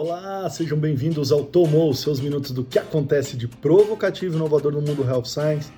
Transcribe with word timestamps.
Olá, 0.00 0.48
sejam 0.48 0.78
bem-vindos 0.78 1.32
ao 1.32 1.42
Tomou, 1.42 1.92
seus 1.92 2.20
minutos 2.20 2.52
do 2.52 2.62
que 2.62 2.78
acontece 2.78 3.36
de 3.36 3.48
provocativo 3.48 4.32
e 4.32 4.36
inovador 4.36 4.70
no 4.70 4.80
mundo 4.80 5.02
Health 5.02 5.24
Science. 5.24 5.72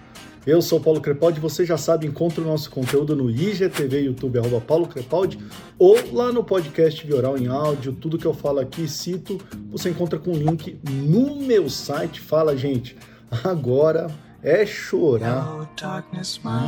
Eu 0.46 0.60
sou 0.60 0.78
Paulo 0.78 1.00
Crepaldi, 1.00 1.40
você 1.40 1.65
já 1.65 1.78
sabe, 1.78 2.07
encontra 2.07 2.42
o 2.42 2.46
nosso 2.46 2.70
conteúdo 2.70 3.17
no 3.17 3.30
IGTV, 3.30 4.00
YouTube, 4.02 4.38
arroba 4.38 4.60
Paulo 4.60 4.86
Crepaldi, 4.86 5.38
ou 5.78 5.96
lá 6.12 6.30
no 6.30 6.44
podcast 6.44 7.06
Vioral 7.06 7.38
em 7.38 7.46
áudio, 7.46 7.94
tudo 7.94 8.18
que 8.18 8.27
eu 8.27 8.34
falo 8.34 8.61
aqui, 8.61 8.86
cito, 8.86 9.38
você 9.70 9.88
encontra 9.88 10.18
com 10.18 10.32
o 10.32 10.37
link 10.37 10.79
no 10.87 11.37
meu 11.37 11.71
site. 11.71 12.21
Fala, 12.21 12.55
gente, 12.55 12.98
agora 13.43 14.09
é 14.43 14.66
chorar 14.66 15.66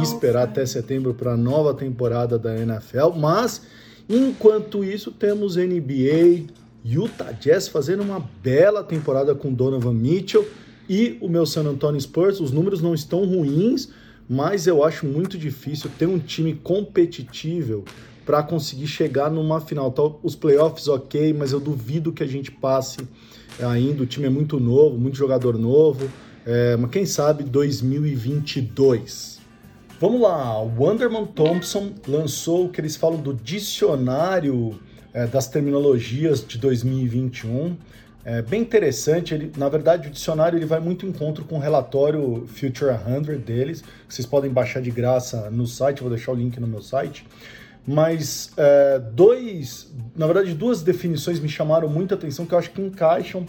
e 0.01 0.03
esperar 0.03 0.45
até 0.45 0.65
setembro 0.65 1.13
para 1.13 1.35
a 1.35 1.37
nova 1.37 1.75
temporada 1.75 2.39
da 2.39 2.57
NFL, 2.57 3.11
mas 3.15 3.61
enquanto 4.09 4.83
isso 4.83 5.13
temos 5.13 5.57
NBA, 5.57 6.62
Utah 6.85 7.33
Jazz 7.33 7.69
fazendo 7.69 8.03
uma 8.03 8.21
bela 8.43 8.83
temporada 8.83 9.35
com 9.35 9.53
Donovan 9.53 9.93
Mitchell 9.93 10.47
e 10.89 11.17
o 11.21 11.29
meu 11.29 11.47
San 11.47 11.63
Antonio 11.63 12.01
Spurs. 12.01 12.41
Os 12.41 12.51
números 12.51 12.81
não 12.81 12.95
estão 12.95 13.25
ruins, 13.25 13.89
mas 14.29 14.67
eu 14.67 14.85
acho 14.85 15.07
muito 15.07 15.39
difícil 15.39 15.91
ter 15.99 16.07
um 16.07 16.19
time 16.19 16.55
competitivo 16.55 17.85
para 18.25 18.43
conseguir 18.43 18.87
chegar 18.87 19.31
numa 19.31 19.61
final. 19.61 19.89
Então, 19.89 20.19
os 20.23 20.35
playoffs 20.35 20.89
ok, 20.89 21.33
mas 21.33 21.53
eu 21.53 21.61
duvido 21.61 22.13
que 22.13 22.23
a 22.23 22.27
gente 22.27 22.51
passe 22.51 22.99
ainda. 23.61 24.03
O 24.03 24.07
time 24.07 24.27
é 24.27 24.31
muito 24.31 24.59
novo, 24.59 24.99
muito 24.99 25.17
jogador 25.17 25.59
novo. 25.59 26.09
É, 26.45 26.77
mas 26.77 26.91
quem 26.91 27.07
sabe 27.07 27.45
2022. 27.45 29.41
Vamos 30.01 30.21
lá, 30.21 30.61
o 30.61 30.83
Wanderman 30.83 31.27
Thompson 31.27 31.93
lançou 32.09 32.67
o 32.67 32.69
que 32.69 32.81
eles 32.81 32.97
falam 32.97 33.21
do 33.21 33.33
dicionário 33.33 34.81
é, 35.13 35.27
das 35.27 35.47
terminologias 35.47 36.47
de 36.47 36.59
2021. 36.59 37.77
É 38.25 38.41
bem 38.41 38.61
interessante, 38.61 39.35
ele, 39.35 39.53
na 39.57 39.69
verdade 39.69 40.09
o 40.09 40.11
dicionário 40.11 40.57
ele 40.57 40.65
vai 40.65 40.79
muito 40.79 41.05
em 41.05 41.09
encontro 41.09 41.45
com 41.45 41.57
o 41.57 41.59
relatório 41.59 42.47
Future 42.47 42.93
100 42.97 43.39
deles, 43.39 43.83
que 44.07 44.15
vocês 44.15 44.27
podem 44.27 44.51
baixar 44.51 44.81
de 44.81 44.93
graça 44.93 45.51
no 45.51 45.67
site, 45.67 46.03
vou 46.03 46.11
deixar 46.11 46.31
o 46.31 46.35
link 46.35 46.59
no 46.61 46.67
meu 46.69 46.81
site. 46.81 47.27
Mas 47.85 48.53
é, 48.57 49.01
dois, 49.01 49.93
na 50.15 50.27
verdade 50.27 50.55
duas 50.55 50.83
definições 50.83 51.41
me 51.41 51.49
chamaram 51.49 51.89
muita 51.89 52.15
atenção 52.15 52.47
que 52.47 52.55
eu 52.55 52.59
acho 52.59 52.71
que 52.71 52.81
encaixam 52.81 53.45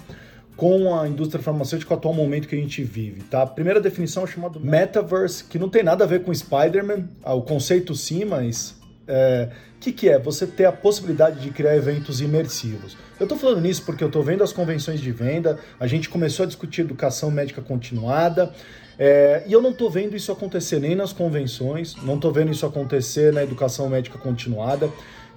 com 0.56 1.00
a 1.00 1.08
indústria 1.08 1.42
farmacêutica 1.42 1.94
atual 1.94 2.14
momento 2.14 2.48
que 2.48 2.56
a 2.56 2.60
gente 2.60 2.84
vive, 2.84 3.22
tá? 3.24 3.42
A 3.42 3.48
primeira 3.48 3.80
definição 3.80 4.24
é 4.24 4.28
chamada 4.28 4.60
Metaverse, 4.60 5.44
que 5.44 5.58
não 5.58 5.70
tem 5.70 5.84
nada 5.84 6.04
a 6.04 6.08
ver 6.08 6.24
com 6.24 6.34
Spider-Man, 6.34 7.10
o 7.24 7.42
conceito 7.42 7.96
sim, 7.96 8.26
mas 8.26 8.76
o 8.82 8.83
é, 9.08 9.50
que, 9.84 9.92
que 9.92 10.10
é? 10.10 10.18
Você 10.18 10.48
ter 10.48 10.66
a 10.66 10.72
possibilidade 10.72 11.42
de 11.42 11.50
criar 11.50 11.76
eventos 11.76 12.22
imersivos. 12.22 12.96
Eu 13.20 13.26
estou 13.26 13.38
falando 13.38 13.62
nisso 13.62 13.84
porque 13.86 14.04
eu 14.04 14.08
estou 14.08 14.24
vendo 14.24 14.44
as 14.44 14.54
convenções 14.54 15.02
de 15.02 15.12
venda, 15.12 15.60
a 15.80 15.86
gente 15.88 16.10
começou 16.10 16.44
a 16.44 16.48
discutir 16.48 16.82
educação 16.82 17.30
médica 17.30 17.62
continuada, 17.62 18.54
é, 18.98 19.44
e 19.46 19.52
eu 19.52 19.62
não 19.62 19.72
estou 19.72 19.90
vendo 19.90 20.16
isso 20.16 20.32
acontecer 20.32 20.80
nem 20.80 20.96
nas 20.96 21.12
convenções, 21.12 21.96
não 22.04 22.16
estou 22.16 22.32
vendo 22.32 22.52
isso 22.52 22.66
acontecer 22.66 23.34
na 23.34 23.44
educação 23.44 23.90
médica 23.90 24.18
continuada 24.18 24.90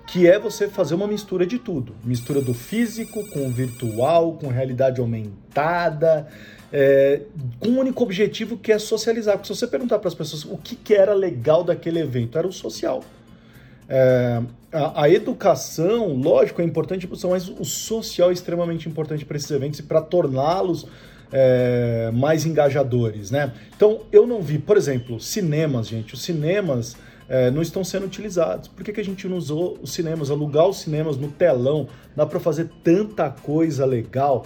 que 0.07 0.29
é 0.29 0.39
você 0.39 0.69
fazer 0.69 0.95
uma 0.95 1.09
mistura 1.09 1.45
de 1.45 1.59
tudo. 1.59 1.93
Mistura 2.05 2.41
do 2.41 2.55
físico 2.55 3.29
com 3.31 3.45
o 3.45 3.51
virtual, 3.51 4.35
com 4.35 4.47
realidade 4.47 5.01
aumentada, 5.01 6.29
é, 6.73 7.23
com 7.59 7.71
um 7.71 7.81
único 7.81 8.05
objetivo 8.05 8.57
que 8.57 8.71
é 8.71 8.79
socializar. 8.79 9.37
Porque 9.37 9.53
se 9.53 9.59
você 9.59 9.67
perguntar 9.67 9.99
para 9.99 10.07
as 10.07 10.15
pessoas 10.15 10.45
o 10.45 10.57
que, 10.57 10.77
que, 10.77 10.95
era 10.95 11.13
legal 11.13 11.65
daquele 11.65 11.99
evento, 11.99 12.39
era 12.39 12.47
o 12.47 12.53
social. 12.53 13.03
É, 13.89 14.43
a, 14.73 15.03
a, 15.03 15.11
educação, 15.11 16.15
lógico, 16.15 16.61
é 16.61 16.65
importante, 16.65 17.09
mas 17.29 17.49
o 17.49 17.65
social 17.65 18.31
é 18.31 18.33
extremamente 18.33 18.89
importante 18.89 19.25
para 19.25 19.37
esses 19.37 19.51
eventos 19.51 19.79
e 19.79 19.83
para 19.83 20.01
torná-los 20.01 20.87
é, 21.33 22.11
mais 22.13 22.45
engajadores, 22.47 23.31
né? 23.31 23.53
Então, 23.75 24.03
eu 24.13 24.27
não 24.27 24.43
vi, 24.43 24.59
por 24.59 24.77
exemplo, 24.77 25.21
cinemas, 25.21 25.89
gente. 25.89 26.15
Os 26.15 26.23
cinemas 26.23 26.97
é, 27.29 27.51
não 27.51 27.63
estão 27.63 27.83
sendo 27.85 28.07
utilizados. 28.07 28.69
Por 28.69 28.85
que, 28.85 28.93
que 28.93 29.01
a 29.01 29.05
gente 29.05 29.27
não 29.29 29.37
usou 29.37 29.79
os 29.83 29.93
cinemas, 29.93 30.31
alugar 30.31 30.69
os 30.69 30.81
cinemas 30.81 31.17
no 31.17 31.29
telão? 31.29 31.89
Dá 32.15 32.27
para 32.27 32.41
fazer 32.41 32.69
tanta 32.83 33.31
coisa 33.31 33.85
legal. 33.85 34.45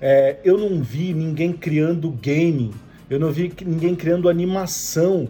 É, 0.00 0.38
eu 0.44 0.58
não 0.58 0.82
vi 0.82 1.14
ninguém 1.14 1.52
criando 1.52 2.10
gaming, 2.10 2.72
eu 3.08 3.20
não 3.20 3.30
vi 3.30 3.52
ninguém 3.64 3.94
criando 3.94 4.28
animação. 4.28 5.28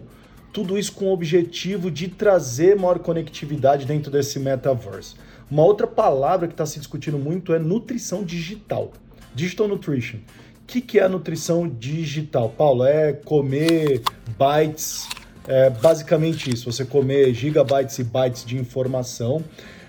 Tudo 0.53 0.77
isso 0.77 0.93
com 0.93 1.05
o 1.05 1.11
objetivo 1.11 1.91
de 1.91 2.07
trazer 2.07 2.77
maior 2.77 2.99
conectividade 2.99 3.85
dentro 3.85 4.11
desse 4.11 4.39
metaverse. 4.39 5.15
Uma 5.51 5.63
outra 5.63 5.87
palavra 5.87 6.47
que 6.47 6.53
está 6.53 6.65
se 6.65 6.79
discutindo 6.79 7.17
muito 7.17 7.53
é 7.53 7.59
nutrição 7.59 8.23
digital. 8.23 8.93
Digital 9.35 9.67
Nutrition. 9.67 10.17
O 10.17 10.65
que, 10.65 10.79
que 10.79 10.99
é 10.99 11.03
a 11.03 11.09
nutrição 11.09 11.67
digital? 11.67 12.49
Paulo, 12.49 12.85
é 12.85 13.11
comer 13.11 14.01
bytes 14.37 15.09
é 15.47 15.69
basicamente 15.69 16.53
isso, 16.53 16.71
você 16.71 16.85
comer 16.85 17.33
gigabytes 17.33 17.99
e 17.99 18.03
bytes 18.03 18.45
de 18.45 18.57
informação, 18.57 19.43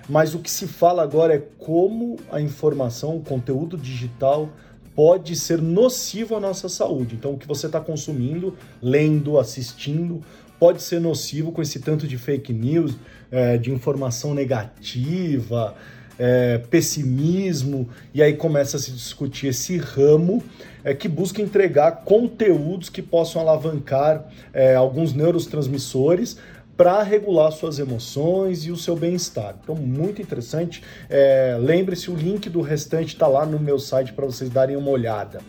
mas 0.08 0.34
o 0.34 0.40
que 0.40 0.50
se 0.50 0.66
fala 0.66 1.02
agora 1.02 1.34
é 1.34 1.42
como 1.58 2.18
a 2.30 2.40
informação, 2.40 3.16
o 3.16 3.20
conteúdo 3.20 3.76
digital 3.76 4.48
pode 4.96 5.34
ser 5.36 5.60
nocivo 5.60 6.36
à 6.36 6.40
nossa 6.40 6.68
saúde. 6.68 7.16
Então, 7.16 7.32
o 7.32 7.38
que 7.38 7.46
você 7.46 7.66
está 7.66 7.80
consumindo, 7.80 8.56
lendo, 8.82 9.38
assistindo, 9.38 10.22
pode 10.58 10.82
ser 10.82 11.00
nocivo 11.00 11.52
com 11.52 11.60
esse 11.60 11.80
tanto 11.80 12.06
de 12.06 12.16
fake 12.16 12.52
news, 12.52 12.96
é, 13.30 13.58
de 13.58 13.70
informação 13.70 14.34
negativa, 14.34 15.74
é, 16.18 16.58
pessimismo, 16.70 17.88
e 18.12 18.22
aí 18.22 18.34
começa 18.34 18.76
a 18.76 18.80
se 18.80 18.92
discutir 18.92 19.48
esse 19.48 19.76
ramo 19.76 20.42
é, 20.84 20.94
que 20.94 21.08
busca 21.08 21.42
entregar 21.42 22.04
conteúdos 22.04 22.88
que 22.88 23.02
possam 23.02 23.42
alavancar 23.42 24.28
é, 24.52 24.74
alguns 24.74 25.12
neurotransmissores 25.12 26.36
para 26.76 27.02
regular 27.02 27.52
suas 27.52 27.78
emoções 27.78 28.64
e 28.64 28.72
o 28.72 28.76
seu 28.76 28.96
bem-estar. 28.96 29.56
Então, 29.62 29.76
muito 29.76 30.20
interessante. 30.20 30.82
É, 31.08 31.56
Lembre-se, 31.60 32.10
o 32.10 32.16
link 32.16 32.50
do 32.50 32.60
restante 32.60 33.14
está 33.14 33.26
lá 33.28 33.46
no 33.46 33.60
meu 33.60 33.78
site 33.78 34.12
para 34.12 34.26
vocês 34.26 34.50
darem 34.50 34.76
uma 34.76 34.90
olhada. 34.90 35.40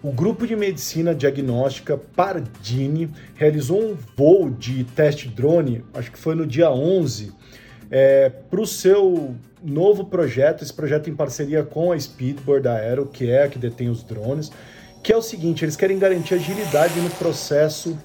O 0.00 0.12
grupo 0.12 0.46
de 0.46 0.54
medicina 0.54 1.12
diagnóstica 1.12 1.96
Pardini 1.96 3.10
realizou 3.34 3.82
um 3.82 3.96
voo 4.16 4.48
de 4.48 4.84
teste 4.84 5.26
drone, 5.26 5.84
acho 5.92 6.12
que 6.12 6.18
foi 6.18 6.36
no 6.36 6.46
dia 6.46 6.70
11, 6.70 7.32
é, 7.90 8.28
para 8.28 8.60
o 8.60 8.66
seu 8.66 9.34
novo 9.60 10.04
projeto, 10.04 10.62
esse 10.62 10.72
projeto 10.72 11.10
em 11.10 11.16
parceria 11.16 11.64
com 11.64 11.90
a 11.90 11.98
Speedboard 11.98 12.68
Aero, 12.68 13.06
que 13.06 13.28
é 13.28 13.42
a 13.42 13.48
que 13.48 13.58
detém 13.58 13.88
os 13.88 14.04
drones, 14.04 14.52
que 15.02 15.12
é 15.12 15.16
o 15.16 15.22
seguinte, 15.22 15.64
eles 15.64 15.74
querem 15.74 15.98
garantir 15.98 16.34
agilidade 16.34 17.00
no 17.00 17.10
processo, 17.10 17.98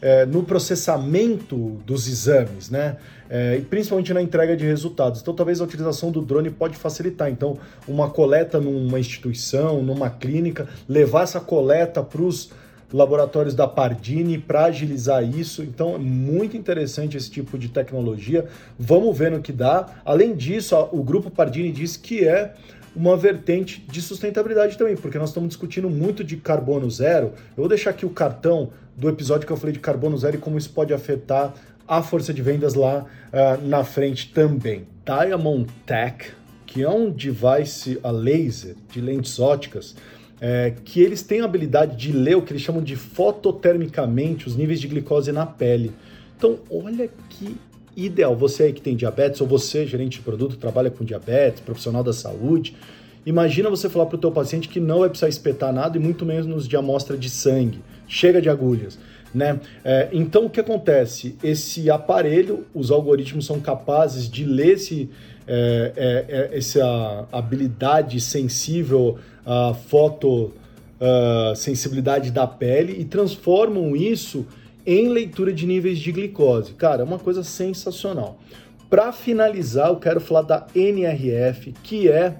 é, 0.00 0.24
no 0.24 0.42
processamento 0.42 1.80
dos 1.84 2.08
exames, 2.08 2.70
né? 2.70 2.96
É, 3.28 3.56
e 3.58 3.60
principalmente 3.62 4.12
na 4.12 4.20
entrega 4.20 4.56
de 4.56 4.64
resultados. 4.64 5.20
Então, 5.20 5.32
talvez 5.32 5.60
a 5.60 5.64
utilização 5.64 6.10
do 6.10 6.20
drone 6.20 6.50
pode 6.50 6.76
facilitar. 6.76 7.30
Então, 7.30 7.58
uma 7.86 8.10
coleta 8.10 8.60
numa 8.60 8.98
instituição, 8.98 9.82
numa 9.82 10.10
clínica, 10.10 10.68
levar 10.88 11.22
essa 11.22 11.40
coleta 11.40 12.02
para 12.02 12.22
os 12.22 12.50
laboratórios 12.92 13.54
da 13.54 13.66
Pardini 13.66 14.38
para 14.38 14.64
agilizar 14.64 15.22
isso. 15.22 15.62
Então 15.62 15.94
é 15.94 15.98
muito 15.98 16.56
interessante 16.56 17.16
esse 17.16 17.30
tipo 17.30 17.58
de 17.58 17.68
tecnologia. 17.68 18.46
Vamos 18.78 19.16
ver 19.16 19.30
no 19.30 19.40
que 19.40 19.52
dá. 19.52 19.86
Além 20.04 20.34
disso, 20.34 20.76
o 20.92 21.02
grupo 21.02 21.30
Pardini 21.30 21.70
diz 21.70 21.96
que 21.96 22.26
é 22.26 22.54
uma 22.94 23.16
vertente 23.16 23.84
de 23.88 24.02
sustentabilidade 24.02 24.76
também, 24.76 24.96
porque 24.96 25.18
nós 25.18 25.30
estamos 25.30 25.50
discutindo 25.50 25.88
muito 25.88 26.24
de 26.24 26.36
carbono 26.36 26.90
zero. 26.90 27.32
Eu 27.50 27.58
vou 27.58 27.68
deixar 27.68 27.90
aqui 27.90 28.04
o 28.04 28.10
cartão 28.10 28.70
do 28.96 29.08
episódio 29.08 29.46
que 29.46 29.52
eu 29.52 29.56
falei 29.56 29.72
de 29.72 29.80
carbono 29.80 30.16
zero 30.18 30.36
e 30.36 30.38
como 30.38 30.58
isso 30.58 30.70
pode 30.70 30.92
afetar 30.92 31.54
a 31.86 32.02
força 32.02 32.32
de 32.32 32.42
vendas 32.42 32.74
lá 32.74 33.04
uh, 33.04 33.66
na 33.66 33.82
frente 33.84 34.32
também. 34.32 34.86
Diamond 35.04 35.66
Tech, 35.86 36.30
que 36.66 36.82
é 36.82 36.88
um 36.88 37.10
device 37.10 37.98
a 38.02 38.10
laser 38.10 38.76
de 38.92 39.00
lentes 39.00 39.40
óticas, 39.40 39.96
é, 40.40 40.72
que 40.84 41.00
eles 41.00 41.22
têm 41.22 41.40
a 41.40 41.44
habilidade 41.44 41.96
de 41.96 42.12
ler 42.12 42.36
o 42.36 42.42
que 42.42 42.52
eles 42.52 42.62
chamam 42.62 42.82
de 42.82 42.96
fototermicamente 42.96 44.46
os 44.46 44.56
níveis 44.56 44.80
de 44.80 44.88
glicose 44.88 45.32
na 45.32 45.44
pele. 45.44 45.92
Então, 46.36 46.58
olha 46.70 47.10
que 47.28 47.56
ideal. 47.96 48.36
Você 48.36 48.64
aí 48.64 48.72
que 48.72 48.80
tem 48.80 48.96
diabetes, 48.96 49.40
ou 49.40 49.46
você, 49.46 49.86
gerente 49.86 50.18
de 50.18 50.20
produto, 50.20 50.56
trabalha 50.56 50.90
com 50.90 51.04
diabetes, 51.04 51.60
profissional 51.60 52.02
da 52.02 52.12
saúde, 52.12 52.76
imagina 53.24 53.68
você 53.70 53.88
falar 53.88 54.06
para 54.06 54.16
o 54.16 54.18
teu 54.18 54.30
paciente 54.30 54.68
que 54.68 54.80
não 54.80 55.00
vai 55.00 55.08
precisar 55.08 55.28
espetar 55.28 55.72
nada 55.72 55.96
e 55.96 56.00
muito 56.00 56.24
menos 56.24 56.66
de 56.66 56.76
amostra 56.76 57.16
de 57.16 57.28
sangue. 57.28 57.80
Chega 58.06 58.40
de 58.40 58.48
agulhas. 58.48 58.98
Né? 59.32 59.60
É, 59.84 60.08
então, 60.12 60.46
o 60.46 60.50
que 60.50 60.60
acontece? 60.60 61.36
Esse 61.42 61.88
aparelho, 61.88 62.66
os 62.74 62.90
algoritmos 62.90 63.46
são 63.46 63.60
capazes 63.60 64.28
de 64.28 64.44
ler 64.44 64.74
esse, 64.74 65.08
é, 65.46 65.92
é, 65.96 66.52
é 66.52 66.58
essa 66.58 67.28
habilidade 67.30 68.20
sensível 68.20 69.18
a 69.44 69.74
foto 69.74 70.52
uh, 71.00 71.56
sensibilidade 71.56 72.30
da 72.30 72.46
pele 72.46 73.00
e 73.00 73.04
transformam 73.04 73.96
isso 73.96 74.46
em 74.90 75.08
leitura 75.08 75.52
de 75.52 75.68
níveis 75.68 76.00
de 76.00 76.10
glicose. 76.10 76.72
Cara, 76.72 77.02
é 77.02 77.04
uma 77.04 77.18
coisa 77.18 77.44
sensacional. 77.44 78.40
Para 78.88 79.12
finalizar, 79.12 79.88
eu 79.88 79.96
quero 79.96 80.20
falar 80.20 80.42
da 80.42 80.66
NRF, 80.74 81.72
que 81.84 82.08
é 82.08 82.34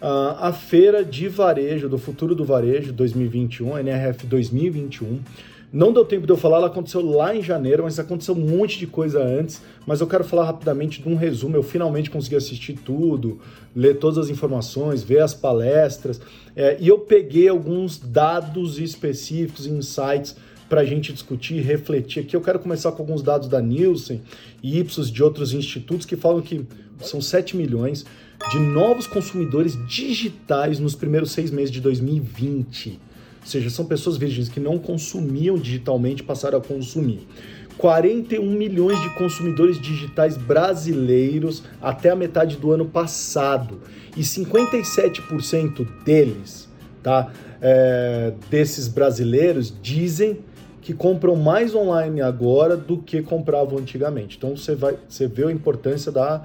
a 0.00 0.52
feira 0.52 1.04
de 1.04 1.26
varejo, 1.26 1.88
do 1.88 1.98
futuro 1.98 2.36
do 2.36 2.44
varejo 2.44 2.92
2021, 2.92 3.78
NRF 3.78 4.28
2021. 4.28 5.18
Não 5.72 5.92
deu 5.92 6.04
tempo 6.04 6.24
de 6.24 6.32
eu 6.32 6.36
falar, 6.36 6.58
ela 6.58 6.68
aconteceu 6.68 7.04
lá 7.04 7.34
em 7.34 7.42
janeiro, 7.42 7.82
mas 7.82 7.98
aconteceu 7.98 8.32
um 8.32 8.38
monte 8.38 8.78
de 8.78 8.86
coisa 8.86 9.20
antes. 9.20 9.60
Mas 9.84 10.00
eu 10.00 10.06
quero 10.06 10.22
falar 10.22 10.44
rapidamente 10.44 11.02
de 11.02 11.08
um 11.08 11.16
resumo. 11.16 11.56
Eu 11.56 11.64
finalmente 11.64 12.10
consegui 12.10 12.36
assistir 12.36 12.74
tudo, 12.74 13.40
ler 13.74 13.98
todas 13.98 14.18
as 14.18 14.30
informações, 14.30 15.02
ver 15.02 15.20
as 15.20 15.34
palestras. 15.34 16.20
É, 16.54 16.76
e 16.78 16.86
eu 16.86 17.00
peguei 17.00 17.48
alguns 17.48 17.98
dados 17.98 18.78
específicos, 18.78 19.66
insights 19.66 20.36
para 20.68 20.82
a 20.82 20.84
gente 20.84 21.12
discutir 21.12 21.60
refletir 21.62 22.20
aqui. 22.20 22.36
Eu 22.36 22.40
quero 22.40 22.58
começar 22.58 22.92
com 22.92 23.02
alguns 23.02 23.22
dados 23.22 23.48
da 23.48 23.60
Nielsen 23.60 24.20
e 24.62 24.78
Ipsos 24.78 25.10
de 25.10 25.22
outros 25.22 25.52
institutos 25.52 26.04
que 26.04 26.16
falam 26.16 26.42
que 26.42 26.66
são 27.00 27.20
7 27.20 27.56
milhões 27.56 28.04
de 28.50 28.58
novos 28.58 29.06
consumidores 29.06 29.76
digitais 29.86 30.78
nos 30.78 30.94
primeiros 30.94 31.32
seis 31.32 31.50
meses 31.50 31.70
de 31.70 31.80
2020. 31.80 33.00
Ou 33.40 33.46
seja, 33.46 33.70
são 33.70 33.84
pessoas 33.84 34.16
virgens 34.16 34.48
que 34.48 34.60
não 34.60 34.78
consumiam 34.78 35.56
digitalmente 35.56 36.22
passaram 36.22 36.58
a 36.58 36.60
consumir. 36.60 37.26
41 37.78 38.44
milhões 38.44 39.00
de 39.00 39.10
consumidores 39.10 39.80
digitais 39.80 40.36
brasileiros 40.36 41.62
até 41.80 42.10
a 42.10 42.16
metade 42.16 42.56
do 42.56 42.72
ano 42.72 42.84
passado. 42.84 43.80
E 44.16 44.20
57% 44.20 45.86
deles, 46.04 46.68
tá? 47.02 47.32
É, 47.60 48.32
desses 48.50 48.88
brasileiros 48.88 49.72
dizem 49.80 50.38
que 50.80 50.92
compram 50.92 51.36
mais 51.36 51.74
online 51.74 52.20
agora 52.20 52.76
do 52.76 52.98
que 52.98 53.22
compravam 53.22 53.78
antigamente. 53.78 54.36
Então 54.36 54.56
você 54.56 54.74
vai, 54.74 54.96
você 55.08 55.26
vê 55.26 55.44
a 55.44 55.52
importância 55.52 56.10
da 56.10 56.42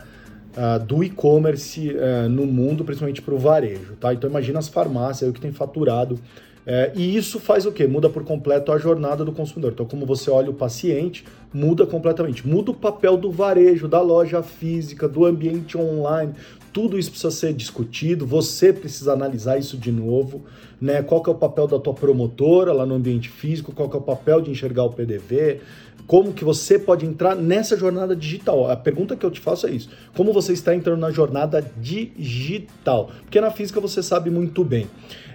uh, 0.57 0.83
do 0.83 1.03
e-commerce 1.03 1.91
uh, 1.91 2.30
no 2.30 2.45
mundo, 2.45 2.83
principalmente 2.83 3.21
para 3.21 3.33
o 3.33 3.38
varejo, 3.38 3.95
tá? 4.00 4.13
Então 4.13 4.30
imagina 4.30 4.59
as 4.59 4.68
farmácias 4.68 5.27
aí 5.27 5.33
que 5.33 5.41
tem 5.41 5.51
faturado 5.51 6.19
é, 6.65 6.91
e 6.95 7.15
isso 7.15 7.39
faz 7.39 7.65
o 7.65 7.71
quê? 7.71 7.88
Muda 7.88 8.09
por 8.09 8.24
completo 8.24 8.71
a 8.71 8.77
jornada 8.77 9.25
do 9.25 9.31
consumidor. 9.31 9.74
Então, 9.74 9.85
como 9.85 10.06
você 10.06 10.30
olha 10.31 10.50
o 10.50 10.53
paciente, 10.53 11.25
muda 11.53 11.86
completamente. 11.86 12.47
Muda 12.47 12.71
o 12.71 12.74
papel 12.74 13.18
do 13.18 13.29
varejo, 13.29 13.88
da 13.88 14.01
loja 14.01 14.41
física, 14.41 15.07
do 15.07 15.25
ambiente 15.25 15.77
online. 15.77 16.33
Tudo 16.73 16.97
isso 16.97 17.11
precisa 17.11 17.31
ser 17.31 17.53
discutido. 17.53 18.25
Você 18.25 18.73
precisa 18.73 19.13
analisar 19.13 19.57
isso 19.57 19.77
de 19.77 19.91
novo. 19.91 20.41
Né? 20.81 21.01
Qual 21.01 21.23
que 21.23 21.29
é 21.29 21.33
o 21.33 21.37
papel 21.37 21.67
da 21.67 21.79
tua 21.79 21.93
promotora 21.93 22.73
lá 22.73 22.85
no 22.85 22.95
ambiente 22.95 23.29
físico? 23.29 23.71
Qual 23.71 23.87
que 23.87 23.95
é 23.95 23.99
o 23.99 24.03
papel 24.03 24.41
de 24.41 24.51
enxergar 24.51 24.83
o 24.83 24.89
PDV? 24.89 25.61
como 26.07 26.33
que 26.33 26.43
você 26.43 26.77
pode 26.77 27.05
entrar 27.05 27.35
nessa 27.35 27.77
jornada 27.77 28.15
digital. 28.15 28.69
A 28.69 28.75
pergunta 28.75 29.15
que 29.15 29.25
eu 29.25 29.31
te 29.31 29.39
faço 29.39 29.67
é 29.67 29.71
isso: 29.71 29.89
como 30.15 30.33
você 30.33 30.53
está 30.53 30.75
entrando 30.75 30.99
na 30.99 31.11
jornada 31.11 31.61
digital? 31.77 33.09
Porque 33.21 33.39
na 33.39 33.51
física 33.51 33.79
você 33.79 34.03
sabe 34.03 34.29
muito 34.29 34.63
bem. 34.63 34.87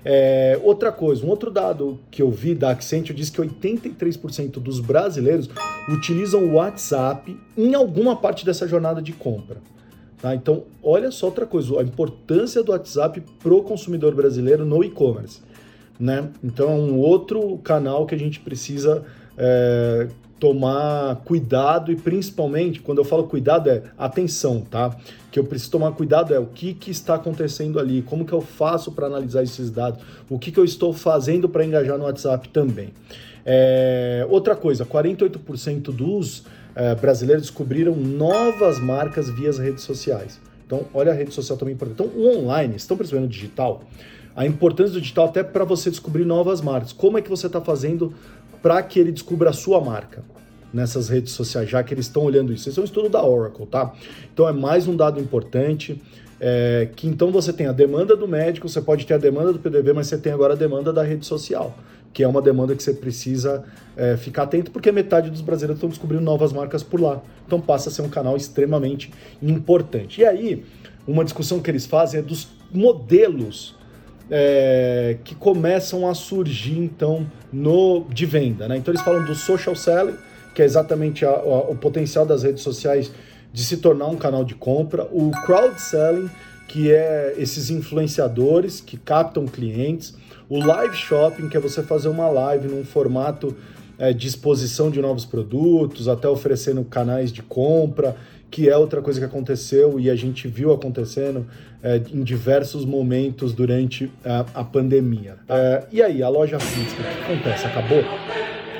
É, 0.04 0.58
outra 0.62 0.92
coisa, 0.92 1.24
um 1.24 1.28
outro 1.28 1.50
dado 1.50 1.98
que 2.10 2.22
eu 2.22 2.30
vi 2.30 2.54
da 2.54 2.70
Accenture 2.70 3.14
diz 3.14 3.30
que 3.30 3.40
83% 3.40 4.52
dos 4.52 4.80
brasileiros 4.80 5.50
utilizam 5.88 6.44
o 6.44 6.54
WhatsApp 6.54 7.36
em 7.56 7.74
alguma 7.74 8.16
parte 8.16 8.44
dessa 8.44 8.66
jornada 8.66 9.02
de 9.02 9.12
compra. 9.12 9.58
Tá? 10.20 10.34
Então, 10.34 10.64
olha 10.82 11.10
só 11.10 11.26
outra 11.26 11.46
coisa, 11.46 11.80
a 11.80 11.82
importância 11.82 12.62
do 12.62 12.72
WhatsApp 12.72 13.22
para 13.38 13.54
o 13.54 13.62
consumidor 13.62 14.14
brasileiro 14.14 14.64
no 14.64 14.82
e-commerce. 14.82 15.40
Né? 15.98 16.28
Então, 16.42 16.70
é 16.70 16.74
um 16.74 16.98
outro 16.98 17.58
canal 17.58 18.06
que 18.06 18.14
a 18.14 18.18
gente 18.18 18.40
precisa 18.40 19.04
é, 19.36 20.08
tomar 20.38 21.16
cuidado 21.24 21.90
e 21.90 21.96
principalmente, 21.96 22.80
quando 22.80 22.98
eu 22.98 23.04
falo 23.04 23.24
cuidado 23.24 23.68
é 23.68 23.82
atenção, 23.96 24.60
tá? 24.60 24.96
Que 25.30 25.38
eu 25.38 25.44
preciso 25.44 25.72
tomar 25.72 25.92
cuidado 25.92 26.32
é 26.32 26.38
o 26.38 26.46
que, 26.46 26.74
que 26.74 26.90
está 26.90 27.16
acontecendo 27.16 27.78
ali, 27.78 28.02
como 28.02 28.24
que 28.24 28.32
eu 28.32 28.40
faço 28.40 28.92
para 28.92 29.06
analisar 29.06 29.42
esses 29.42 29.70
dados, 29.70 30.00
o 30.30 30.38
que, 30.38 30.52
que 30.52 30.58
eu 30.58 30.64
estou 30.64 30.92
fazendo 30.92 31.48
para 31.48 31.64
engajar 31.64 31.98
no 31.98 32.04
WhatsApp 32.04 32.48
também. 32.50 32.90
É, 33.44 34.26
outra 34.30 34.54
coisa, 34.54 34.84
48% 34.84 35.90
dos 35.90 36.44
é, 36.78 36.94
brasileiros 36.94 37.42
descobriram 37.42 37.96
novas 37.96 38.78
marcas 38.78 39.28
via 39.28 39.50
as 39.50 39.58
redes 39.58 39.82
sociais. 39.82 40.40
Então, 40.64 40.86
olha 40.94 41.10
a 41.10 41.14
rede 41.14 41.34
social 41.34 41.58
também 41.58 41.74
importante. 41.74 42.00
Então, 42.00 42.22
o 42.22 42.38
online, 42.38 42.76
estão 42.76 42.96
percebendo 42.96 43.24
o 43.24 43.28
digital? 43.28 43.82
A 44.36 44.46
importância 44.46 44.92
do 44.92 45.00
digital 45.00 45.24
até 45.24 45.42
para 45.42 45.64
você 45.64 45.90
descobrir 45.90 46.24
novas 46.24 46.60
marcas. 46.60 46.92
Como 46.92 47.18
é 47.18 47.22
que 47.22 47.28
você 47.28 47.48
está 47.48 47.60
fazendo 47.60 48.14
para 48.62 48.80
que 48.80 49.00
ele 49.00 49.10
descubra 49.10 49.50
a 49.50 49.52
sua 49.52 49.80
marca 49.80 50.22
nessas 50.72 51.08
redes 51.08 51.32
sociais, 51.32 51.68
já 51.68 51.82
que 51.82 51.92
eles 51.92 52.06
estão 52.06 52.22
olhando 52.22 52.52
isso. 52.52 52.68
Esse 52.68 52.78
é 52.78 52.82
um 52.82 52.84
estudo 52.84 53.08
da 53.08 53.24
Oracle, 53.24 53.66
tá? 53.66 53.92
Então 54.32 54.48
é 54.48 54.52
mais 54.52 54.86
um 54.86 54.94
dado 54.94 55.18
importante. 55.18 56.00
É, 56.40 56.88
que 56.94 57.08
então 57.08 57.32
você 57.32 57.52
tem 57.52 57.66
a 57.66 57.72
demanda 57.72 58.14
do 58.14 58.28
médico, 58.28 58.68
você 58.68 58.80
pode 58.80 59.04
ter 59.04 59.14
a 59.14 59.18
demanda 59.18 59.52
do 59.52 59.58
PDV, 59.58 59.92
mas 59.92 60.06
você 60.06 60.16
tem 60.16 60.32
agora 60.32 60.52
a 60.52 60.56
demanda 60.56 60.92
da 60.92 61.02
rede 61.02 61.26
social, 61.26 61.76
que 62.12 62.22
é 62.22 62.28
uma 62.28 62.42
demanda 62.42 62.74
que 62.74 62.82
você 62.82 62.92
precisa 62.92 63.64
é, 63.96 64.16
ficar 64.16 64.44
atento, 64.44 64.70
porque 64.70 64.90
metade 64.90 65.30
dos 65.30 65.40
brasileiros 65.40 65.76
estão 65.76 65.88
descobrindo 65.88 66.22
novas 66.22 66.52
marcas 66.52 66.82
por 66.82 67.00
lá. 67.00 67.22
Então 67.46 67.60
passa 67.60 67.88
a 67.88 67.92
ser 67.92 68.02
um 68.02 68.08
canal 68.08 68.36
extremamente 68.36 69.12
importante. 69.42 70.20
E 70.20 70.24
aí, 70.24 70.64
uma 71.06 71.24
discussão 71.24 71.60
que 71.60 71.70
eles 71.70 71.86
fazem 71.86 72.20
é 72.20 72.22
dos 72.22 72.48
modelos 72.72 73.76
é, 74.30 75.18
que 75.24 75.34
começam 75.34 76.08
a 76.08 76.14
surgir 76.14 76.78
então 76.78 77.26
no 77.52 78.04
de 78.12 78.26
venda. 78.26 78.68
Né? 78.68 78.76
Então 78.76 78.92
eles 78.92 79.02
falam 79.02 79.24
do 79.24 79.34
social 79.34 79.74
selling, 79.74 80.16
que 80.54 80.62
é 80.62 80.64
exatamente 80.64 81.24
a, 81.24 81.30
a, 81.30 81.70
o 81.70 81.76
potencial 81.76 82.26
das 82.26 82.42
redes 82.42 82.62
sociais 82.62 83.10
de 83.52 83.64
se 83.64 83.78
tornar 83.78 84.06
um 84.06 84.16
canal 84.16 84.44
de 84.44 84.54
compra, 84.54 85.04
o 85.10 85.30
crowd 85.46 85.80
selling, 85.80 86.28
que 86.68 86.92
é 86.92 87.34
esses 87.38 87.70
influenciadores 87.70 88.80
que 88.80 88.96
captam 88.96 89.46
clientes, 89.46 90.14
o 90.48 90.58
live 90.58 90.94
shopping, 90.94 91.48
que 91.48 91.56
é 91.56 91.60
você 91.60 91.82
fazer 91.82 92.08
uma 92.08 92.28
live 92.28 92.68
num 92.68 92.84
formato 92.84 93.56
é, 93.98 94.12
de 94.12 94.28
exposição 94.28 94.90
de 94.90 95.00
novos 95.00 95.24
produtos, 95.24 96.06
até 96.06 96.28
oferecendo 96.28 96.84
canais 96.84 97.32
de 97.32 97.42
compra 97.42 98.16
que 98.50 98.68
é 98.68 98.76
outra 98.76 99.02
coisa 99.02 99.20
que 99.20 99.26
aconteceu 99.26 100.00
e 100.00 100.08
a 100.08 100.16
gente 100.16 100.48
viu 100.48 100.72
acontecendo 100.72 101.46
é, 101.82 102.00
em 102.12 102.22
diversos 102.22 102.84
momentos 102.84 103.52
durante 103.52 104.10
a, 104.24 104.44
a 104.54 104.64
pandemia. 104.64 105.36
É, 105.48 105.84
e 105.92 106.02
aí, 106.02 106.22
a 106.22 106.28
loja 106.28 106.58
física, 106.58 107.02
o 107.02 107.04
que 107.04 107.32
acontece? 107.32 107.66
Acabou? 107.66 108.02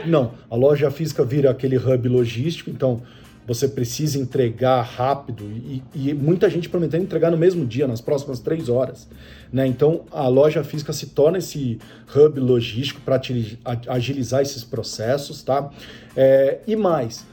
Não, 0.06 0.32
a 0.50 0.56
loja 0.56 0.90
física 0.90 1.24
vira 1.24 1.50
aquele 1.50 1.76
hub 1.76 2.08
logístico, 2.08 2.70
então 2.70 3.02
você 3.48 3.66
precisa 3.66 4.18
entregar 4.18 4.82
rápido 4.82 5.44
e, 5.44 5.82
e, 5.94 6.12
muita 6.12 6.50
gente 6.50 6.68
prometendo 6.68 7.04
entregar 7.04 7.30
no 7.30 7.38
mesmo 7.38 7.64
dia, 7.64 7.88
nas 7.88 7.98
próximas 7.98 8.40
três 8.40 8.68
horas. 8.68 9.08
Né? 9.50 9.66
Então 9.66 10.02
a 10.12 10.28
loja 10.28 10.62
física 10.62 10.92
se 10.92 11.06
torna 11.06 11.38
esse 11.38 11.78
hub 12.14 12.38
logístico 12.38 13.00
para 13.00 13.18
agilizar 13.88 14.42
esses 14.42 14.62
processos, 14.62 15.42
tá? 15.42 15.70
É, 16.14 16.58
e 16.66 16.76
mais, 16.76 17.24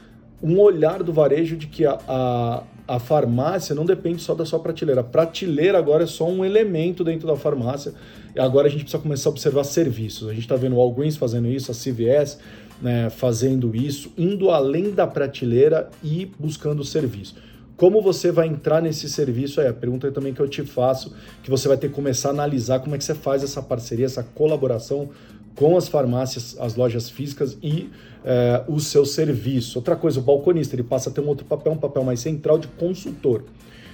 um 0.42 0.58
olhar 0.58 1.02
do 1.02 1.12
varejo 1.12 1.54
de 1.54 1.66
que 1.66 1.84
a, 1.84 1.98
a, 2.08 2.62
a, 2.88 2.98
farmácia 2.98 3.74
não 3.74 3.84
depende 3.84 4.22
só 4.22 4.34
da 4.34 4.46
sua 4.46 4.58
prateleira. 4.58 5.02
A 5.02 5.04
prateleira 5.04 5.76
agora 5.76 6.04
é 6.04 6.06
só 6.06 6.26
um 6.26 6.42
elemento 6.42 7.04
dentro 7.04 7.26
da 7.26 7.36
farmácia. 7.36 7.92
Agora 8.38 8.68
a 8.68 8.70
gente 8.70 8.84
precisa 8.84 9.02
começar 9.02 9.28
a 9.28 9.32
observar 9.32 9.64
serviços. 9.64 10.28
A 10.28 10.32
gente 10.32 10.44
está 10.44 10.56
vendo 10.56 10.76
o 10.76 10.78
Walgreens 10.78 11.16
fazendo 11.16 11.48
isso, 11.48 11.70
a 11.70 11.74
CVS 11.74 12.38
né, 12.80 13.10
fazendo 13.10 13.74
isso, 13.74 14.12
indo 14.16 14.50
além 14.50 14.90
da 14.90 15.06
prateleira 15.06 15.90
e 16.02 16.30
buscando 16.38 16.84
serviço. 16.84 17.34
Como 17.76 18.00
você 18.00 18.32
vai 18.32 18.46
entrar 18.46 18.80
nesse 18.80 19.08
serviço? 19.08 19.60
É 19.60 19.68
a 19.68 19.72
pergunta 19.72 20.10
também 20.10 20.32
que 20.32 20.40
eu 20.40 20.48
te 20.48 20.62
faço, 20.62 21.14
que 21.42 21.50
você 21.50 21.68
vai 21.68 21.76
ter 21.76 21.88
que 21.88 21.94
começar 21.94 22.28
a 22.28 22.32
analisar 22.32 22.80
como 22.80 22.94
é 22.94 22.98
que 22.98 23.04
você 23.04 23.14
faz 23.14 23.42
essa 23.42 23.62
parceria, 23.62 24.06
essa 24.06 24.22
colaboração 24.22 25.10
com 25.54 25.76
as 25.76 25.88
farmácias, 25.88 26.56
as 26.58 26.74
lojas 26.74 27.10
físicas 27.10 27.56
e 27.62 27.90
é, 28.24 28.62
o 28.66 28.80
seu 28.80 29.04
serviço. 29.04 29.78
Outra 29.78 29.94
coisa, 29.94 30.20
o 30.20 30.22
balconista 30.22 30.74
ele 30.74 30.82
passa 30.82 31.10
a 31.10 31.12
ter 31.12 31.20
um 31.20 31.26
outro 31.26 31.44
papel, 31.44 31.72
um 31.72 31.78
papel 31.78 32.02
mais 32.02 32.20
central 32.20 32.58
de 32.58 32.66
consultor. 32.68 33.44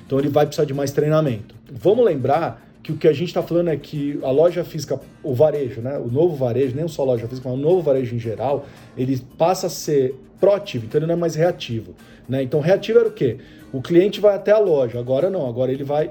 Então 0.07 0.19
ele 0.19 0.29
vai 0.29 0.47
precisar 0.47 0.65
de 0.65 0.75
mais 0.75 0.91
treinamento. 0.91 1.55
Vamos 1.71 2.05
lembrar 2.05 2.72
que 2.83 2.93
o 2.93 2.97
que 2.97 3.07
a 3.07 3.12
gente 3.12 3.29
está 3.29 3.43
falando 3.43 3.69
é 3.69 3.77
que 3.77 4.19
a 4.23 4.31
loja 4.31 4.65
física, 4.65 5.01
o 5.23 5.35
varejo, 5.35 5.81
né, 5.81 5.99
o 5.99 6.11
novo 6.11 6.35
varejo, 6.35 6.75
nem 6.75 6.89
só 6.89 7.03
a 7.03 7.07
loja 7.07 7.29
física, 7.29 7.49
mas 7.49 7.59
o 7.59 7.62
novo 7.62 7.81
varejo 7.81 8.15
em 8.15 8.19
geral, 8.19 8.67
ele 8.97 9.21
passa 9.39 9.69
a 9.69 9.71
ser 9.71 10.15
proativo, 10.41 10.87
então 10.87 10.99
ele 10.99 11.07
não 11.07 11.15
é 11.15 11.17
mais 11.17 11.37
reativo. 11.37 11.95
Né? 12.29 12.43
Então, 12.43 12.61
reativo 12.61 12.99
era 12.99 13.09
o 13.09 13.12
quê? 13.12 13.39
O 13.73 13.81
cliente 13.81 14.21
vai 14.21 14.35
até 14.35 14.51
a 14.51 14.59
loja, 14.59 14.99
agora 14.99 15.31
não, 15.31 15.49
agora 15.49 15.73
ele 15.73 15.85
vai, 15.85 16.11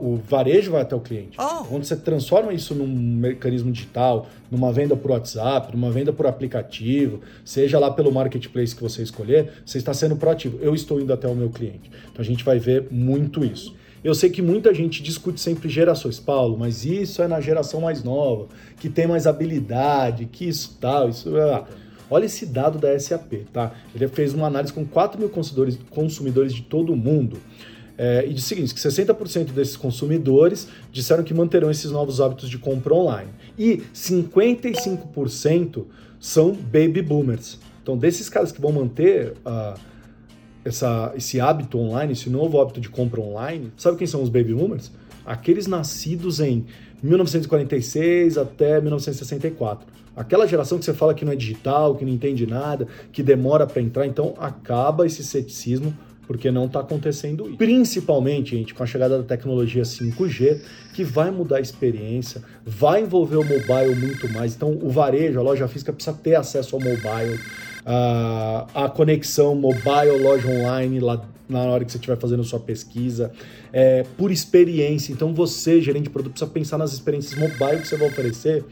o 0.00 0.16
varejo 0.16 0.70
vai 0.70 0.82
até 0.82 0.94
o 0.94 1.00
cliente. 1.00 1.36
Oh. 1.40 1.64
Quando 1.64 1.84
você 1.84 1.96
transforma 1.96 2.52
isso 2.52 2.74
num 2.74 2.86
mecanismo 2.86 3.72
digital, 3.72 4.26
numa 4.48 4.72
venda 4.72 4.94
por 4.94 5.10
WhatsApp, 5.10 5.74
numa 5.74 5.90
venda 5.90 6.12
por 6.12 6.26
aplicativo, 6.26 7.20
seja 7.44 7.78
lá 7.78 7.90
pelo 7.90 8.12
marketplace 8.12 8.76
que 8.76 8.82
você 8.82 9.02
escolher, 9.02 9.50
você 9.66 9.78
está 9.78 9.92
sendo 9.92 10.14
proativo. 10.14 10.58
Eu 10.60 10.72
estou 10.72 11.00
indo 11.00 11.12
até 11.12 11.26
o 11.26 11.34
meu 11.34 11.50
cliente. 11.50 11.90
Então 12.12 12.22
a 12.22 12.24
gente 12.24 12.44
vai 12.44 12.60
ver 12.60 12.86
muito 12.92 13.44
isso. 13.44 13.74
Eu 14.04 14.14
sei 14.14 14.28
que 14.28 14.42
muita 14.42 14.74
gente 14.74 15.02
discute 15.02 15.40
sempre 15.40 15.66
gerações, 15.66 16.20
Paulo, 16.20 16.58
mas 16.58 16.84
isso 16.84 17.22
é 17.22 17.26
na 17.26 17.40
geração 17.40 17.80
mais 17.80 18.04
nova, 18.04 18.48
que 18.78 18.90
tem 18.90 19.06
mais 19.06 19.26
habilidade, 19.26 20.26
que 20.26 20.46
isso 20.46 20.76
tal, 20.78 21.08
isso. 21.08 21.30
Olha 22.10 22.26
esse 22.26 22.44
dado 22.44 22.78
da 22.78 22.96
SAP, 22.98 23.46
tá? 23.50 23.72
Ele 23.94 24.06
fez 24.08 24.34
uma 24.34 24.46
análise 24.46 24.74
com 24.74 24.84
4 24.84 25.18
mil 25.18 25.30
consumidores, 25.30 25.78
consumidores 25.88 26.52
de 26.52 26.60
todo 26.60 26.92
o 26.92 26.96
mundo. 26.96 27.38
É, 27.96 28.26
e 28.28 28.34
diz 28.34 28.44
o 28.44 28.46
seguinte, 28.46 28.74
que 28.74 28.80
60% 28.80 29.52
desses 29.52 29.76
consumidores 29.76 30.68
disseram 30.92 31.24
que 31.24 31.32
manterão 31.32 31.70
esses 31.70 31.90
novos 31.90 32.20
hábitos 32.20 32.50
de 32.50 32.58
compra 32.58 32.92
online. 32.92 33.30
E 33.58 33.82
55% 33.94 35.84
são 36.20 36.52
baby 36.52 37.00
boomers. 37.00 37.58
Então, 37.82 37.96
desses 37.96 38.28
caras 38.28 38.52
que 38.52 38.60
vão 38.60 38.72
manter 38.72 39.32
uh, 39.46 39.78
essa, 40.64 41.12
esse 41.16 41.40
hábito 41.40 41.78
online, 41.78 42.12
esse 42.12 42.30
novo 42.30 42.60
hábito 42.60 42.80
de 42.80 42.88
compra 42.88 43.20
online, 43.20 43.72
sabe 43.76 43.98
quem 43.98 44.06
são 44.06 44.22
os 44.22 44.28
baby 44.28 44.54
boomers? 44.54 44.90
Aqueles 45.24 45.66
nascidos 45.66 46.40
em 46.40 46.64
1946 47.02 48.38
até 48.38 48.80
1964. 48.80 49.86
Aquela 50.16 50.46
geração 50.46 50.78
que 50.78 50.84
você 50.84 50.94
fala 50.94 51.12
que 51.12 51.24
não 51.24 51.32
é 51.32 51.36
digital, 51.36 51.96
que 51.96 52.04
não 52.04 52.12
entende 52.12 52.46
nada, 52.46 52.86
que 53.12 53.22
demora 53.22 53.66
para 53.66 53.82
entrar, 53.82 54.06
então 54.06 54.34
acaba 54.38 55.04
esse 55.06 55.24
ceticismo 55.24 55.94
porque 56.26 56.50
não 56.50 56.66
está 56.66 56.80
acontecendo 56.80 57.46
isso. 57.48 57.56
Principalmente, 57.56 58.56
gente, 58.56 58.74
com 58.74 58.82
a 58.82 58.86
chegada 58.86 59.18
da 59.18 59.24
tecnologia 59.24 59.82
5G, 59.82 60.60
que 60.94 61.04
vai 61.04 61.30
mudar 61.30 61.58
a 61.58 61.60
experiência, 61.60 62.42
vai 62.64 63.02
envolver 63.02 63.36
o 63.36 63.44
mobile 63.44 63.94
muito 63.94 64.28
mais. 64.32 64.54
Então, 64.54 64.78
o 64.80 64.88
varejo, 64.88 65.38
a 65.38 65.42
loja 65.42 65.68
física 65.68 65.92
precisa 65.92 66.16
ter 66.16 66.34
acesso 66.34 66.76
ao 66.76 66.80
mobile, 66.80 67.38
a, 67.84 68.66
a 68.74 68.88
conexão 68.88 69.54
mobile, 69.54 70.18
loja 70.22 70.48
online, 70.48 71.00
lá 71.00 71.24
na 71.48 71.60
hora 71.60 71.84
que 71.84 71.92
você 71.92 71.98
estiver 71.98 72.16
fazendo 72.16 72.42
sua 72.42 72.58
pesquisa, 72.58 73.30
é, 73.72 74.04
por 74.16 74.30
experiência. 74.30 75.12
Então, 75.12 75.34
você, 75.34 75.80
gerente 75.80 76.04
de 76.04 76.10
produto, 76.10 76.32
precisa 76.32 76.50
pensar 76.50 76.78
nas 76.78 76.92
experiências 76.92 77.38
mobile 77.38 77.80
que 77.80 77.88
você 77.88 77.96
vai 77.96 78.08
oferecer 78.08 78.64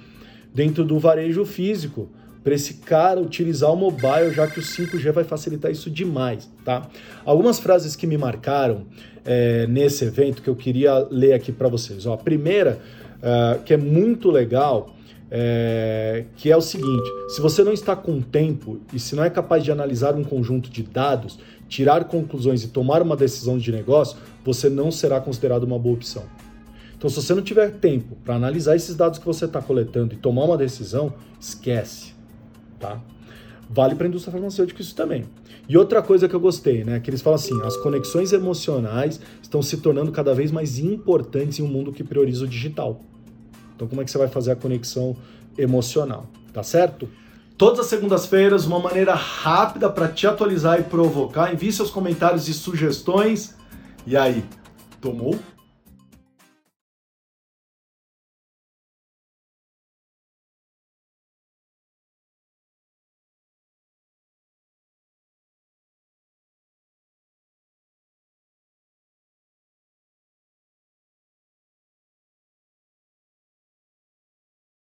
dentro 0.54 0.85
do 0.85 0.99
varejo 0.99 1.45
físico 1.45 2.09
para 2.42 2.54
esse 2.54 2.75
cara 2.75 3.21
utilizar 3.21 3.73
o 3.73 3.76
mobile, 3.76 4.33
já 4.35 4.47
que 4.47 4.59
o 4.59 4.62
5G 4.62 5.12
vai 5.12 5.23
facilitar 5.23 5.71
isso 5.71 5.88
demais, 5.88 6.50
tá? 6.64 6.88
Algumas 7.25 7.61
frases 7.61 7.95
que 7.95 8.07
me 8.07 8.19
marcaram 8.19 8.87
é, 9.25 9.66
nesse 9.69 10.04
evento 10.04 10.42
que 10.42 10.50
eu 10.50 10.57
queria 10.57 11.07
ler 11.11 11.35
aqui 11.35 11.52
para 11.52 11.69
vocês. 11.69 12.04
Ó, 12.04 12.14
a 12.14 12.19
primeira, 12.19 12.81
uh, 13.19 13.62
que 13.62 13.75
é 13.75 13.76
muito 13.76 14.31
legal, 14.31 14.92
é, 15.35 16.27
que 16.37 16.53
é 16.53 16.57
o 16.57 16.61
seguinte: 16.61 17.11
se 17.29 17.41
você 17.41 17.65
não 17.65 17.73
está 17.73 17.97
com 17.97 18.21
tempo 18.21 18.79
e 18.93 19.01
se 19.01 19.17
não 19.17 19.25
é 19.25 19.31
capaz 19.31 19.65
de 19.65 19.73
analisar 19.73 20.15
um 20.15 20.23
conjunto 20.23 20.71
de 20.71 20.83
dados, 20.83 21.39
tirar 21.69 22.05
conclusões 22.05 22.62
e 22.62 22.69
tomar 22.69 23.01
uma 23.01 23.17
decisão 23.17 23.57
de 23.57 23.73
negócio, 23.73 24.19
você 24.45 24.69
não 24.69 24.91
será 24.91 25.21
considerado 25.21 25.65
uma 25.65 25.79
boa 25.79 25.95
opção. 25.95 26.25
Então, 26.97 27.09
se 27.09 27.17
você 27.17 27.35
não 27.35 27.43
tiver 27.43 27.71
tempo 27.73 28.15
para 28.23 28.37
analisar 28.37 28.77
esses 28.77 28.95
dados 28.95 29.19
que 29.19 29.27
você 29.27 29.47
está 29.47 29.61
coletando 29.61 30.15
e 30.15 30.17
tomar 30.19 30.45
uma 30.45 30.57
decisão, 30.57 31.15
esquece 31.41 32.12
tá? 32.83 33.01
Vale 33.71 33.95
para 33.95 34.07
a 34.07 34.09
indústria 34.09 34.33
farmacêutica 34.33 34.83
isso 34.83 34.95
também. 34.95 35.25
E 35.69 35.79
outra 35.79 36.03
coisa 36.03 36.29
que 36.29 36.35
eu 36.35 36.41
gostei, 36.41 36.85
né, 36.85 37.01
que 37.01 37.09
eles 37.09 37.23
falam 37.23 37.37
assim, 37.37 37.59
as 37.62 37.77
conexões 37.77 38.33
emocionais 38.33 39.21
estão 39.41 39.62
se 39.62 39.79
tornando 39.79 40.11
cada 40.11 40.35
vez 40.35 40.51
mais 40.51 40.79
importantes 40.79 41.61
em 41.61 41.62
um 41.62 41.69
mundo 41.69 41.93
que 41.93 42.03
prioriza 42.03 42.45
o 42.45 42.49
digital. 42.49 43.01
Então, 43.83 43.89
como 43.89 44.01
é 44.01 44.05
que 44.05 44.12
você 44.12 44.19
vai 44.19 44.29
fazer 44.29 44.53
a 44.53 44.57
conexão 44.57 45.17
emocional, 45.59 46.29
tá 46.53 46.62
certo? 46.62 47.09
Todas 47.59 47.81
as 47.81 47.87
segundas-feiras, 47.87 48.65
uma 48.65 48.79
maneira 48.79 49.12
rápida 49.12 49.91
para 49.91 50.07
te 50.07 50.25
atualizar 50.25 50.79
e 50.79 50.85
provocar. 50.85 51.53
Envie 51.53 51.73
seus 51.73 51.91
comentários 51.91 52.47
e 52.47 52.55
sugestões. 52.55 53.57
E 54.07 54.17
aí, 54.17 54.45
tomou? 55.01 55.37